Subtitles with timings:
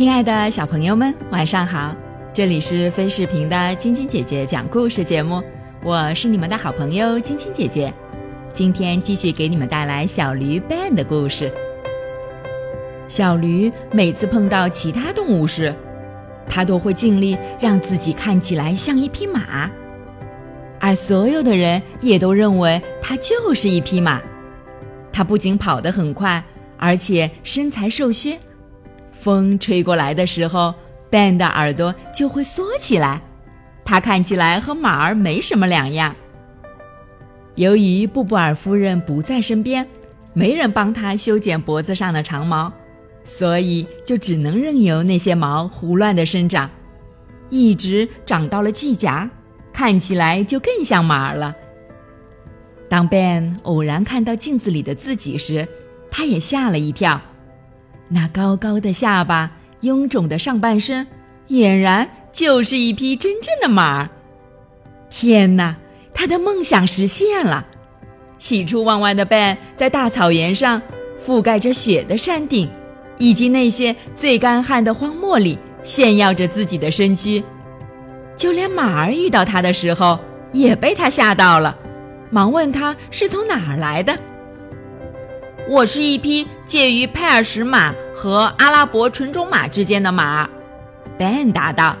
[0.00, 1.94] 亲爱的小朋友们，晚上好！
[2.32, 5.42] 这里是飞视频的晶晶姐姐讲故事节目，
[5.84, 7.92] 我是你们的好朋友晶晶姐姐。
[8.54, 11.52] 今天继续给你们带来小驴 Ben 的故事。
[13.08, 15.74] 小驴每次碰到其他动物时，
[16.48, 19.70] 它都会尽力让自己看起来像一匹马，
[20.80, 24.18] 而所有的人也都认为它就是一匹马。
[25.12, 26.42] 它不仅跑得很快，
[26.78, 28.38] 而且身材瘦削。
[29.20, 30.74] 风吹过来的时候
[31.10, 33.20] ，Ben 的耳朵就会缩起来，
[33.84, 36.16] 他看起来和马儿没什么两样。
[37.56, 39.86] 由于布布尔夫人不在身边，
[40.32, 42.72] 没人帮他修剪脖子上的长毛，
[43.24, 46.70] 所以就只能任由那些毛胡乱的生长，
[47.50, 49.28] 一直长到了季甲，
[49.72, 51.54] 看起来就更像马儿了。
[52.88, 55.68] 当 Ben 偶然看到镜子里的自己时，
[56.10, 57.20] 他也吓了一跳。
[58.12, 59.50] 那高高的下巴、
[59.82, 61.06] 臃肿的上半身，
[61.48, 64.10] 俨然就是一匹真正的马儿。
[65.08, 65.76] 天哪，
[66.12, 67.64] 他的梦想实现了！
[68.38, 70.82] 喜出望外的 Ben 在大草原上、
[71.24, 72.68] 覆盖着雪的山顶，
[73.18, 77.42] 以及那些最干旱的荒漠里炫耀着自己的身躯。
[78.36, 80.18] 就连马儿遇到他的时候，
[80.52, 81.76] 也被他吓到了，
[82.30, 84.18] 忙问他是从哪儿来的。
[85.70, 90.50] 我是一匹介于派尔什马和阿拉伯纯种马之间的马
[91.16, 91.96] ，Ben 答道。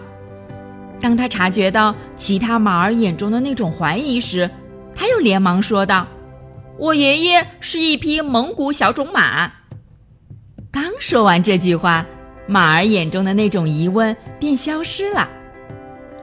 [1.00, 4.50] 当他察觉到其他马儿眼中的那种怀疑时，
[4.92, 6.04] 他又连忙说道
[6.78, 9.48] ：“我爷爷是一匹蒙古小种马。”
[10.72, 12.04] 刚说完这句话，
[12.48, 15.30] 马儿眼中的那种疑问便消失了。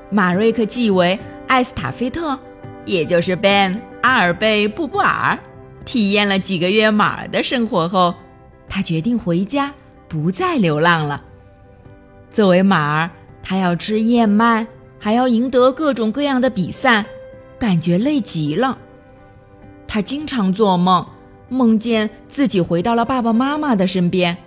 [0.10, 1.18] 马瑞克·即为·
[1.48, 2.38] 艾斯塔菲特，
[2.84, 5.40] 也就是 Ben 阿尔贝·布布尔。
[5.88, 8.14] 体验了几个月马儿的生活后，
[8.68, 9.74] 他决定回家，
[10.10, 11.24] 不再流浪了。
[12.30, 13.10] 作为马儿，
[13.42, 14.68] 他要吃燕麦，
[15.00, 17.06] 还要赢得各种各样的比赛，
[17.58, 18.78] 感觉累极了。
[19.88, 21.08] 他经常做梦，
[21.48, 24.38] 梦见自己回到了爸爸妈妈的身边，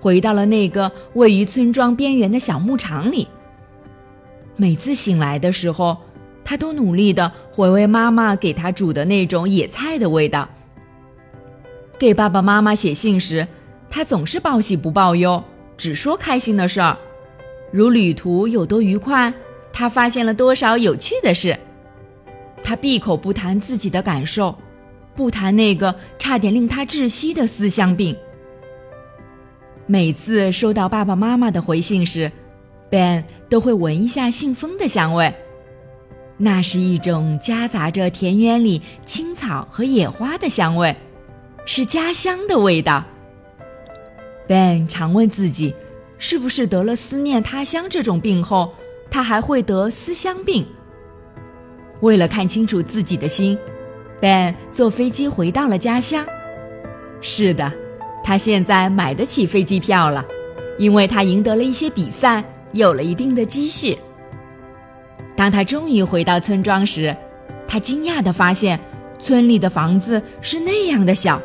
[0.00, 3.28] 回到了那个位于村庄边缘的小牧场里。
[4.56, 5.98] 每次醒来的时候，
[6.42, 10.48] 他都努力的回味妈妈给他煮的那种野菜的味道。
[11.98, 13.46] 给爸爸妈妈写信时，
[13.90, 15.42] 他总是报喜不报忧，
[15.76, 16.96] 只说开心的事儿，
[17.72, 19.32] 如旅途有多愉快，
[19.72, 21.58] 他发现了多少有趣的事。
[22.62, 24.56] 他闭口不谈自己的感受，
[25.16, 28.16] 不谈那个差点令他窒息的思乡病。
[29.86, 32.30] 每次收到爸爸妈妈的回信时
[32.90, 35.34] ，Ben 都会闻一下信封的香味，
[36.36, 40.94] 那是一种夹杂着田园里青草和野花的香味。
[41.70, 43.04] 是家乡的味道。
[44.48, 45.74] Ben 常问自己，
[46.16, 48.72] 是不是得了思念他乡这种病后，
[49.10, 50.66] 他还会得思乡病？
[52.00, 53.56] 为了看清楚自己的心
[54.18, 56.24] ，Ben 坐飞机回到了家乡。
[57.20, 57.70] 是的，
[58.24, 60.24] 他现在买得起飞机票了，
[60.78, 62.42] 因为他赢得了一些比赛，
[62.72, 63.98] 有了一定的积蓄。
[65.36, 67.14] 当他终于回到村庄时，
[67.68, 68.80] 他惊讶地发现，
[69.20, 71.38] 村里的房子是那样的小。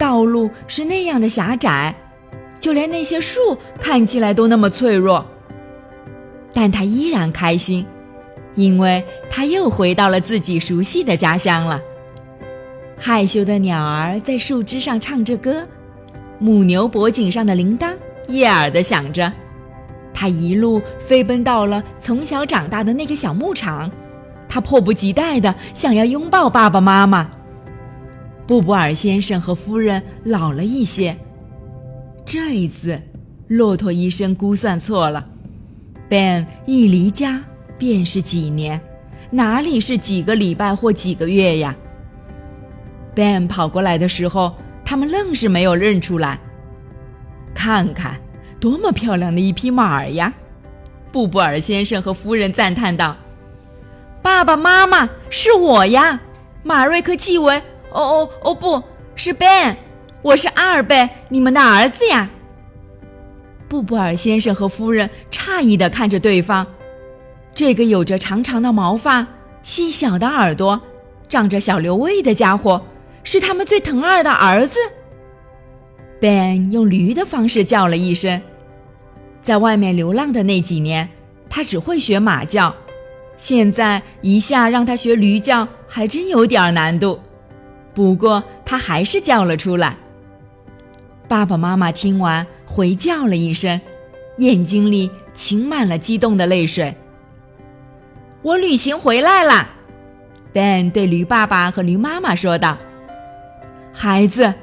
[0.00, 1.94] 道路是那样的狭窄，
[2.58, 3.38] 就连那些树
[3.78, 5.22] 看起来都那么脆弱。
[6.54, 7.84] 但他依然开心，
[8.54, 11.78] 因为他又回到了自己熟悉的家乡了。
[12.96, 15.66] 害羞的鸟儿在树枝上唱着歌，
[16.38, 17.92] 母牛脖颈上的铃铛
[18.28, 19.30] 悦耳地响着。
[20.14, 23.90] 他一路飞奔到了从小长大的那个小牧场，
[24.48, 27.30] 他迫不及待地想要拥抱爸爸妈妈。
[28.50, 31.16] 布布尔先生和夫人老了一些。
[32.26, 33.00] 这一次，
[33.46, 35.24] 骆驼医生估算错了。
[36.08, 37.40] Ben 一离家
[37.78, 38.80] 便是几年，
[39.30, 41.76] 哪里是几个礼拜或几个月呀
[43.14, 46.36] ？Ben 跑过来的时候，他们愣是没有认出来。
[47.54, 48.16] 看看，
[48.58, 50.34] 多么漂亮的一匹马儿呀！
[51.12, 53.16] 布布尔先生和夫人赞叹道
[54.20, 56.20] ：“爸爸妈妈，是我呀，
[56.64, 58.54] 马瑞克·季维。”哦哦哦！
[58.54, 58.82] 不
[59.16, 59.76] 是 Ben，
[60.22, 62.28] 我是阿尔贝，你们的儿子呀。
[63.68, 66.66] 布布尔先生和夫人诧异的看着对方，
[67.54, 69.26] 这个有着长长的毛发、
[69.62, 70.80] 细小的耳朵、
[71.28, 72.80] 长着小瘤胃的家伙，
[73.22, 74.78] 是他们最疼爱的儿子。
[76.20, 78.40] Ben 用驴的方式叫了一声，
[79.40, 81.08] 在外面流浪的那几年，
[81.48, 82.74] 他只会学马叫，
[83.36, 87.18] 现在一下让他学驴叫，还真有点难度。
[88.00, 89.94] 不过他还是叫了出来。
[91.28, 93.78] 爸爸妈妈听完，回叫了一声，
[94.38, 96.96] 眼睛里噙满了激动的泪水。
[98.40, 99.68] 我旅行回来啦
[100.54, 102.78] ！Ben 对驴爸爸和驴妈妈说道
[103.92, 104.54] ：“孩子，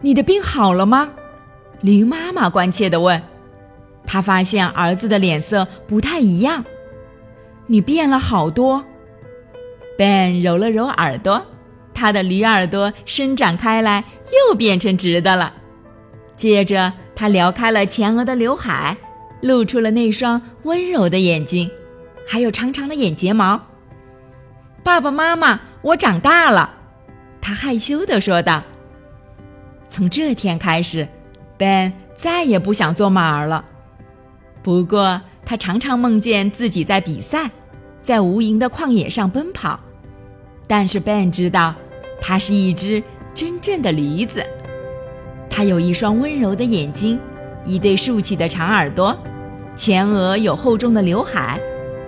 [0.00, 1.10] 你的病好了吗？”
[1.82, 3.20] 驴妈妈关切地问。
[4.06, 6.64] 他发现儿子的脸色不太一样，
[7.66, 8.84] 你变了好多。
[9.98, 11.44] Ben 揉了揉耳朵，
[11.94, 14.04] 他的驴耳朵伸展开来，
[14.48, 15.52] 又变成直的了。
[16.36, 18.96] 接着，他撩开了前额的刘海，
[19.40, 21.70] 露出了那双温柔的眼睛，
[22.26, 23.60] 还有长长的眼睫毛。
[24.82, 26.74] 爸爸妈妈，我长大了，
[27.40, 28.62] 他害羞地说道。
[29.88, 31.08] 从这天开始
[31.56, 33.64] ，Ben 再也不想做马儿了。
[34.60, 37.48] 不过，他常常梦见自己在比赛，
[38.02, 39.78] 在无垠的旷野上奔跑。
[40.66, 41.74] 但是 Ben 知道，
[42.26, 43.02] 它是一只
[43.34, 44.42] 真正的驴子。
[45.50, 47.20] 它有一双温柔的眼睛，
[47.66, 49.14] 一对竖起的长耳朵，
[49.76, 51.60] 前额有厚重的刘海，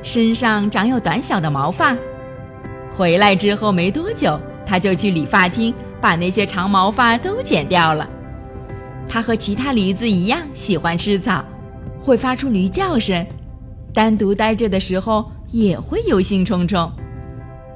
[0.02, 1.94] 身上长有短小的毛发。
[2.90, 8.08] 回来之后没多久，他就去理发厅把那些长毛发都剪掉了。
[9.06, 11.44] 他和其他驴子一样喜欢吃草。
[12.00, 13.26] 会发出驴叫声，
[13.92, 16.90] 单独待着的时候也会忧心忡忡。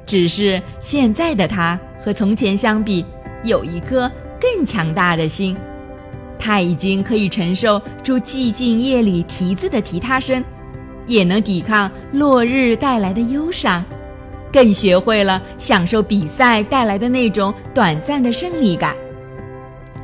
[0.07, 3.05] 只是现在的他和从前相比，
[3.45, 4.11] 有一颗
[4.41, 5.57] 更强大的心。
[6.39, 10.43] 他已经可以承受住寂静夜里蹄子的踢踏声，
[11.07, 13.85] 也能抵抗落日带来的忧伤，
[14.53, 18.95] 更学会了享受比赛带来的那种短暂的胜利感。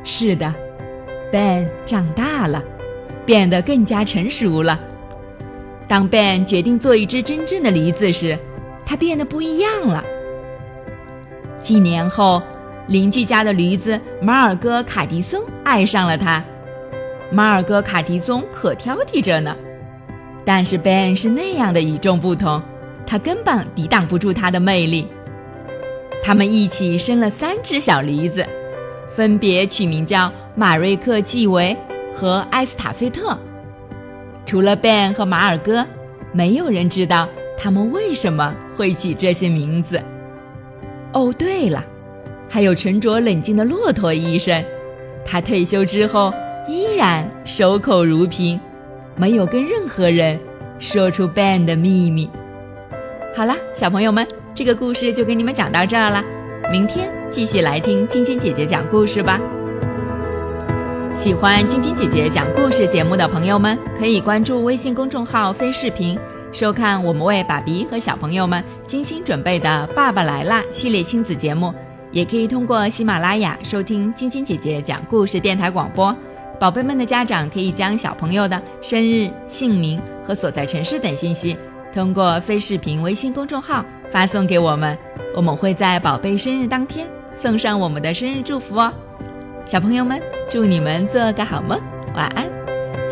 [0.03, 0.53] 是的
[1.31, 2.63] ，Ben 长大了。
[3.25, 4.79] 变得更加成熟了。
[5.85, 8.39] 当 Ben 决定做一只真正的驴子时，
[8.85, 10.01] 他变得不一样了。
[11.67, 12.41] 几年后，
[12.87, 16.41] 邻居家的驴子马尔戈卡迪松爱上了他。
[17.29, 19.53] 马尔戈卡迪松可挑剔着呢，
[20.45, 22.61] 但是 Ben 是那样的与众不同，
[23.05, 25.09] 他根本抵挡不住他的魅力。
[26.23, 28.45] 他们一起生了三只小驴子，
[29.13, 31.75] 分别取名叫马瑞克、季维。
[32.15, 33.37] 和埃斯塔菲特，
[34.45, 35.85] 除了 Ben 和马尔戈，
[36.31, 37.27] 没有人知道
[37.59, 40.01] 他们为什么会起这些名字。
[41.17, 41.83] 哦，对了，
[42.47, 44.63] 还有沉着冷静的骆驼医生，
[45.25, 46.31] 他退休之后
[46.67, 48.59] 依然守口如瓶，
[49.15, 50.39] 没有跟任何人
[50.77, 52.29] 说出 Ben 的秘密。
[53.35, 56.23] 好了，小朋友们，这个故事就给你们讲到这儿了，
[56.71, 59.41] 明天继续来听晶晶姐姐讲故事吧。
[61.15, 66.15] 喜欢晶晶姐姐讲故事节目的朋友们，可以关注微信公众号“飞视频”，
[66.57, 71.71] 收看我们为爸比和小朋友们精心准备的《爸爸来啦》系列亲子节目。
[72.11, 76.15] 也可以通过喜马拉雅收听晶晶姐姐讲故事电台广播。
[76.59, 81.55] 宝贝们的家长可以将小朋友的生日、姓名和所在城市等信息，
[81.93, 84.97] 通过非视频微信公众号发送给我们，
[85.35, 87.05] 我们会在宝贝生日当天
[87.39, 88.91] 送上我们的生日祝福哦。
[89.67, 91.79] 小朋友们，祝你们做个好梦，
[92.15, 92.47] 晚安。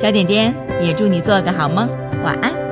[0.02, 1.88] 小点点也祝你做个好梦，
[2.24, 2.65] 晚安。